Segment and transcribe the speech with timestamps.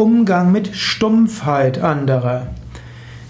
[0.00, 2.46] Umgang mit Stumpfheit anderer.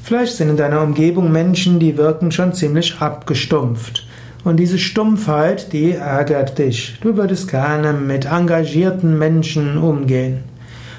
[0.05, 4.07] Vielleicht sind in deiner Umgebung Menschen, die wirken schon ziemlich abgestumpft.
[4.45, 6.97] Und diese Stumpfheit, die ärgert dich.
[7.01, 10.45] Du würdest gerne mit engagierten Menschen umgehen.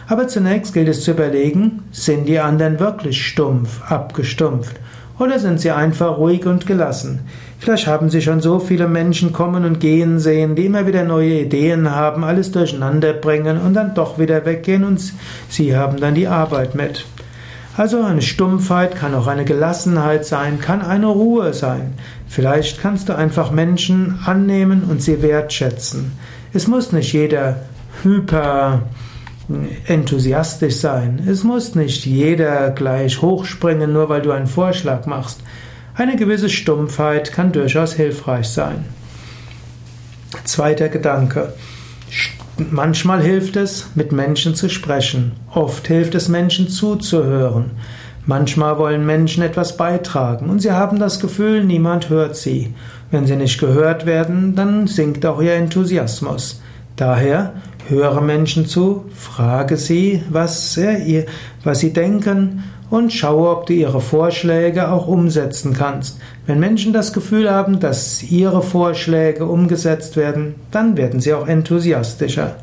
[0.10, 4.76] Aber zunächst gilt es zu überlegen, sind die anderen wirklich stumpf, abgestumpft?
[5.22, 7.19] Oder sind sie einfach ruhig und gelassen?
[7.60, 11.42] Vielleicht haben sie schon so viele Menschen kommen und gehen sehen, die immer wieder neue
[11.42, 15.13] Ideen haben, alles durcheinander bringen und dann doch wieder weggehen und
[15.47, 17.05] sie haben dann die Arbeit mit.
[17.77, 21.94] Also eine Stumpfheit kann auch eine Gelassenheit sein, kann eine Ruhe sein.
[22.27, 26.13] Vielleicht kannst du einfach Menschen annehmen und sie wertschätzen.
[26.52, 27.58] Es muss nicht jeder
[28.02, 28.82] hyper
[29.86, 31.22] enthusiastisch sein.
[31.28, 35.41] Es muss nicht jeder gleich hochspringen, nur weil du einen Vorschlag machst.
[35.96, 38.86] Eine gewisse Stumpfheit kann durchaus hilfreich sein.
[40.46, 41.54] Zweiter Gedanke.
[42.70, 45.34] Manchmal hilft es, mit Menschen zu sprechen.
[45.54, 47.72] Oft hilft es, Menschen zuzuhören.
[48.26, 52.74] Manchmal wollen Menschen etwas beitragen und sie haben das Gefühl, niemand hört sie.
[53.10, 56.62] Wenn sie nicht gehört werden, dann sinkt auch ihr Enthusiasmus.
[56.96, 57.54] Daher
[57.87, 61.26] höre Menschen zu, frage sie, was, äh,
[61.63, 66.19] was sie denken und schaue, ob du ihre Vorschläge auch umsetzen kannst.
[66.45, 72.57] Wenn Menschen das Gefühl haben, dass ihre Vorschläge umgesetzt werden, dann werden sie auch enthusiastischer.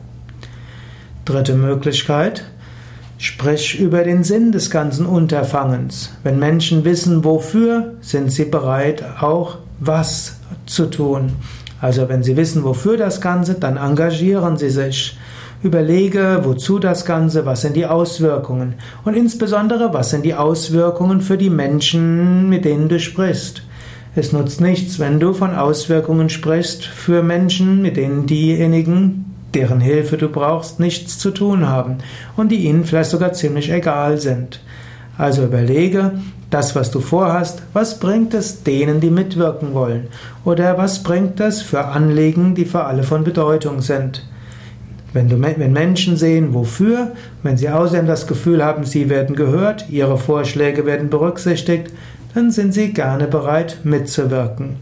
[1.25, 2.45] Dritte Möglichkeit.
[3.21, 6.13] Sprich über den Sinn des ganzen Unterfangens.
[6.23, 11.33] Wenn Menschen wissen, wofür, sind sie bereit, auch was zu tun.
[11.81, 15.17] Also wenn sie wissen, wofür das Ganze, dann engagieren sie sich.
[15.63, 21.37] Überlege, wozu das Ganze, was sind die Auswirkungen und insbesondere, was sind die Auswirkungen für
[21.37, 23.63] die Menschen, mit denen du sprichst.
[24.15, 30.17] Es nutzt nichts, wenn du von Auswirkungen sprichst für Menschen, mit denen diejenigen, deren Hilfe
[30.17, 31.99] du brauchst, nichts zu tun haben
[32.37, 34.61] und die ihnen vielleicht sogar ziemlich egal sind.
[35.19, 36.13] Also überlege,
[36.49, 40.07] das, was du vorhast, was bringt es denen, die mitwirken wollen?
[40.45, 44.25] Oder was bringt es für Anliegen, die für alle von Bedeutung sind?
[45.13, 47.13] Wenn, du, wenn Menschen sehen, wofür,
[47.43, 51.93] wenn sie außerdem das Gefühl haben, sie werden gehört, ihre Vorschläge werden berücksichtigt,
[52.35, 54.77] dann sind sie gerne bereit mitzuwirken.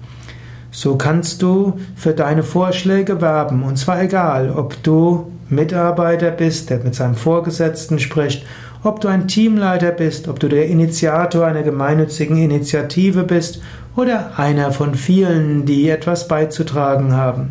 [0.70, 6.80] So kannst du für deine Vorschläge werben, und zwar egal, ob du Mitarbeiter bist, der
[6.80, 8.44] mit seinem Vorgesetzten spricht,
[8.82, 13.60] ob du ein Teamleiter bist, ob du der Initiator einer gemeinnützigen Initiative bist
[13.96, 17.50] oder einer von vielen, die etwas beizutragen haben.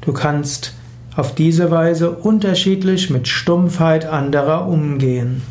[0.00, 0.74] Du kannst
[1.16, 5.42] auf diese Weise unterschiedlich mit Stumpfheit anderer umgehen.